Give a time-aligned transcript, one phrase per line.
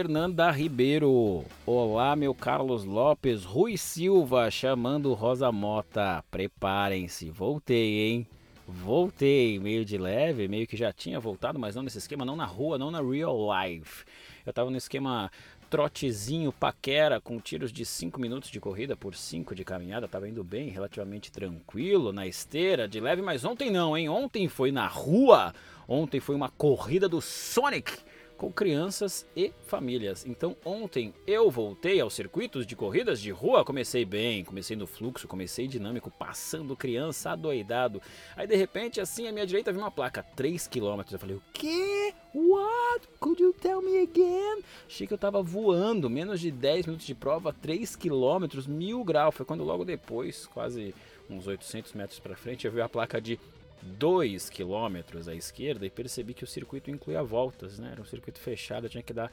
[0.00, 1.44] Fernanda Ribeiro.
[1.66, 3.44] Olá, meu Carlos Lopes.
[3.44, 6.24] Rui Silva chamando Rosa Mota.
[6.30, 8.26] Preparem-se, voltei, hein?
[8.66, 12.46] Voltei, meio de leve, meio que já tinha voltado, mas não nesse esquema, não na
[12.46, 14.06] rua, não na real life.
[14.46, 15.30] Eu tava no esquema
[15.68, 20.42] trotezinho paquera com tiros de 5 minutos de corrida por 5 de caminhada, tava indo
[20.42, 24.08] bem, relativamente tranquilo na esteira, de leve, mas ontem não, hein?
[24.08, 25.54] Ontem foi na rua.
[25.86, 27.98] Ontem foi uma corrida do Sonic
[28.40, 30.24] com crianças e famílias.
[30.24, 35.28] Então ontem eu voltei aos circuitos de corridas de rua, comecei bem, comecei no fluxo,
[35.28, 38.00] comecei dinâmico, passando criança adoidado.
[38.34, 41.02] Aí de repente assim à minha direita vi uma placa 3 km.
[41.12, 42.14] Eu falei: "O quê?
[42.34, 43.08] What?
[43.18, 47.14] Could you tell me again?" Achei que eu tava voando, menos de 10 minutos de
[47.14, 49.34] prova, 3 km, mil graus.
[49.34, 50.94] Foi quando logo depois, quase
[51.28, 53.38] uns 800 metros para frente, eu vi a placa de
[53.82, 57.90] 2 quilômetros à esquerda e percebi que o circuito incluía voltas, né?
[57.92, 59.32] Era um circuito fechado, eu tinha que dar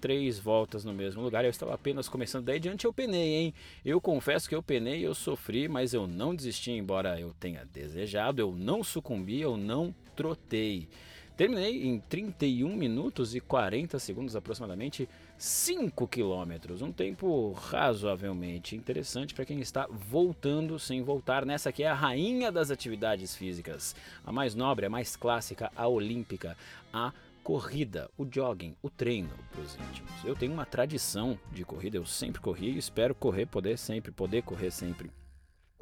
[0.00, 1.44] três voltas no mesmo lugar.
[1.44, 3.54] Eu estava apenas começando, daí diante eu penei, hein?
[3.84, 8.40] Eu confesso que eu penei, eu sofri, mas eu não desisti, embora eu tenha desejado,
[8.40, 10.88] eu não sucumbi, eu não trotei.
[11.36, 19.44] Terminei em 31 minutos e 40 segundos aproximadamente, 5 quilômetros, um tempo razoavelmente interessante para
[19.44, 21.46] quem está voltando sem voltar.
[21.46, 23.94] Nessa que é a rainha das atividades físicas,
[24.26, 26.56] a mais nobre, a mais clássica, a olímpica,
[26.92, 27.12] a
[27.44, 30.10] corrida, o jogging, o treino para os íntimos.
[30.24, 34.42] Eu tenho uma tradição de corrida, eu sempre corri e espero correr, poder sempre, poder
[34.42, 35.08] correr sempre.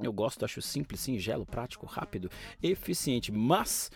[0.02, 2.30] Eu gosto, acho simples, singelo, prático, rápido,
[2.62, 3.90] eficiente, mas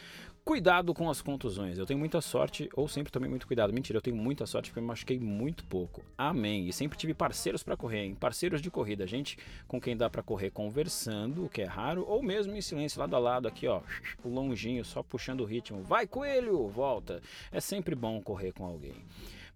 [0.51, 1.79] Cuidado com as contusões.
[1.79, 3.73] Eu tenho muita sorte, ou sempre tomei muito cuidado.
[3.73, 6.03] Mentira, eu tenho muita sorte porque eu me machuquei muito pouco.
[6.19, 6.67] Amém.
[6.67, 8.17] E sempre tive parceiros para correr, hein?
[8.19, 9.39] parceiros de corrida, gente
[9.69, 13.15] com quem dá para correr conversando, o que é raro, ou mesmo em silêncio, lado
[13.15, 13.81] a lado, aqui, ó,
[14.25, 15.85] longinho, só puxando o ritmo.
[15.85, 17.23] Vai, coelho, volta.
[17.53, 18.97] É sempre bom correr com alguém.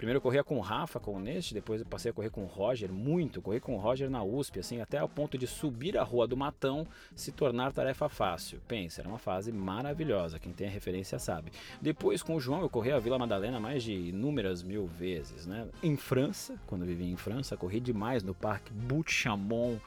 [0.05, 2.43] Primeiro eu corria com o Rafa, com o Neste, depois eu passei a correr com
[2.43, 3.41] o Roger, muito.
[3.41, 6.37] Corri com o Roger na USP, assim, até ao ponto de subir a rua do
[6.37, 8.61] Matão se tornar tarefa fácil.
[8.69, 11.53] Pensa, era uma fase maravilhosa, quem tem a referência sabe.
[11.81, 15.67] Depois com o João eu corri a Vila Madalena mais de inúmeras mil vezes, né?
[15.83, 19.79] Em França, quando vivi em França, corri demais no Parque Bout-Chamon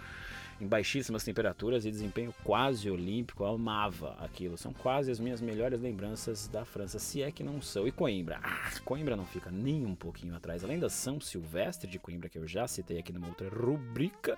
[0.59, 3.43] em baixíssimas temperaturas e desempenho quase olímpico.
[3.43, 4.57] Eu amava aquilo.
[4.57, 7.87] São quase as minhas melhores lembranças da França, se é que não são.
[7.87, 8.39] E Coimbra?
[8.41, 10.63] Ah, Coimbra não fica nem um pouquinho atrás.
[10.63, 14.37] Além da São Silvestre de Coimbra, que eu já citei aqui numa outra rubrica,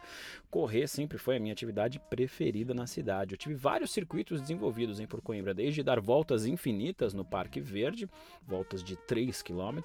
[0.50, 3.34] correr sempre foi a minha atividade preferida na cidade.
[3.34, 8.10] Eu tive vários circuitos desenvolvidos em por Coimbra, desde dar voltas infinitas no Parque Verde,
[8.46, 9.80] voltas de 3 km,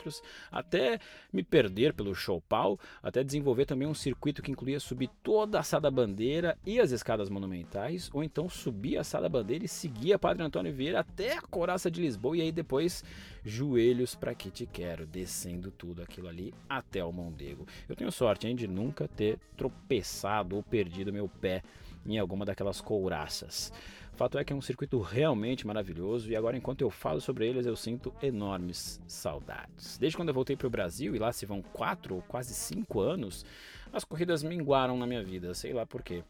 [0.50, 0.98] até
[1.32, 5.90] me perder pelo Choupal, até desenvolver também um circuito que incluía subir toda a Sada
[5.90, 10.42] Bandeira Bandeira e as escadas monumentais, ou então subia a Sala Bandeira e seguia Padre
[10.42, 13.04] Antônio Vieira até a Coraça de Lisboa e aí depois
[13.44, 17.66] joelhos para que te quero, descendo tudo aquilo ali até o Mondego.
[17.86, 21.62] Eu tenho sorte hein, de nunca ter tropeçado ou perdido meu pé
[22.06, 23.70] em alguma daquelas couraças.
[24.16, 27.66] Fato é que é um circuito realmente maravilhoso e agora, enquanto eu falo sobre eles,
[27.66, 29.98] eu sinto enormes saudades.
[29.98, 33.00] Desde quando eu voltei para o Brasil, e lá se vão quatro ou quase cinco
[33.00, 33.44] anos,
[33.94, 36.24] as corridas minguaram na minha vida, sei lá porquê.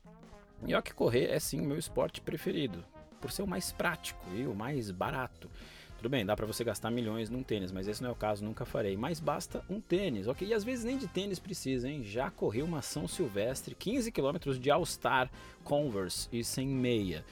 [0.67, 2.85] E ó que correr é sim o meu esporte preferido,
[3.21, 5.51] por ser o mais prático e o mais barato.
[5.97, 8.45] Tudo bem, dá para você gastar milhões num tênis, mas esse não é o caso,
[8.45, 8.95] nunca farei.
[8.95, 10.47] Mas basta um tênis, ok?
[10.47, 12.05] E às vezes nem de tênis precisa, hein?
[12.05, 15.31] Já corri uma São Silvestre, 15 km de All-Star
[15.63, 17.25] Converse e sem meia.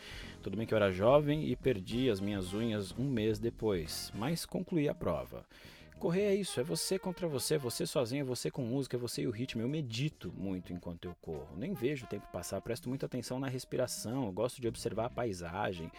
[0.42, 4.46] Tudo bem que eu era jovem e perdi as minhas unhas um mês depois, mas
[4.46, 5.44] concluí a prova.
[6.02, 9.22] Correr é isso, é você contra você, você sozinho, é você com música, é você
[9.22, 9.62] e o ritmo.
[9.62, 13.46] Eu medito muito enquanto eu corro, nem vejo o tempo passar, presto muita atenção na
[13.46, 15.92] respiração, eu gosto de observar a paisagem.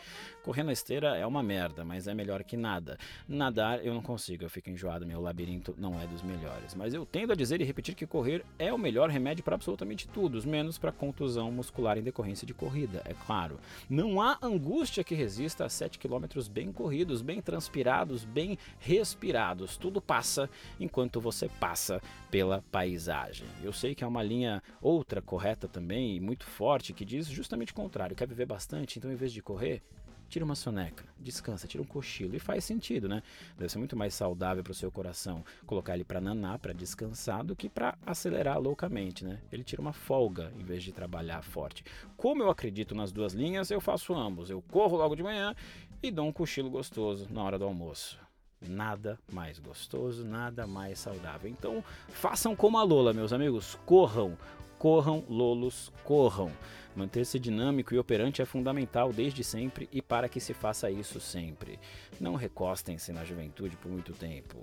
[0.44, 2.98] Correr na esteira é uma merda, mas é melhor que nada.
[3.26, 6.76] Nadar eu não consigo, eu fico enjoado, meu labirinto não é dos melhores.
[6.76, 10.06] Mas eu tendo a dizer e repetir que correr é o melhor remédio para absolutamente
[10.10, 13.58] tudo, menos para contusão muscular em decorrência de corrida, é claro.
[13.90, 19.78] Não há angústia que resista a 7 km bem corridos, bem transpirados, bem respirados.
[19.78, 20.50] Tudo tudo passa
[20.80, 22.02] enquanto você passa
[22.32, 23.48] pela paisagem.
[23.62, 27.76] Eu sei que é uma linha outra correta também, muito forte, que diz justamente o
[27.76, 29.84] contrário: quer viver bastante, então em vez de correr,
[30.28, 32.36] tira uma soneca, descansa, tira um cochilo.
[32.36, 33.22] E faz sentido, né?
[33.56, 37.44] Deve ser muito mais saudável para o seu coração colocar ele para nanar, para descansar,
[37.44, 39.40] do que para acelerar loucamente, né?
[39.52, 41.86] Ele tira uma folga em vez de trabalhar forte.
[42.18, 44.50] Como eu acredito nas duas linhas, eu faço ambos.
[44.50, 45.56] Eu corro logo de manhã
[46.02, 48.24] e dou um cochilo gostoso na hora do almoço
[48.68, 51.50] nada mais gostoso, nada mais saudável.
[51.50, 54.38] Então, façam como a Lola, meus amigos, corram,
[54.78, 56.52] corram, lolos, corram.
[56.96, 61.80] Manter-se dinâmico e operante é fundamental desde sempre e para que se faça isso sempre.
[62.20, 64.58] Não recostem-se na juventude por muito tempo.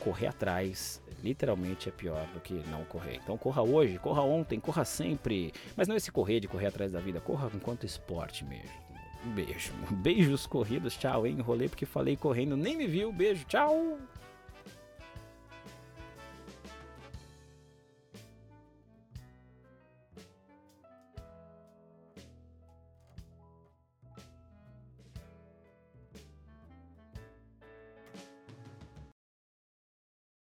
[0.00, 3.20] Correr atrás literalmente é pior do que não correr.
[3.22, 5.52] Então corra hoje, corra ontem, corra sempre.
[5.76, 8.85] Mas não esse correr de correr atrás da vida, corra enquanto esporte mesmo.
[9.24, 9.72] Beijo.
[9.90, 11.36] Beijos corridos, tchau, hein?
[11.38, 13.12] Enrolei porque falei correndo, nem me viu.
[13.12, 13.98] Beijo, tchau.